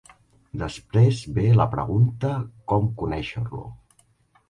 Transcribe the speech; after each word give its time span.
Després 0.61 1.21
ve 1.35 1.45
la 1.61 1.69
pregunta 1.75 2.35
com 2.75 2.91
conèixer-lo. 3.05 3.65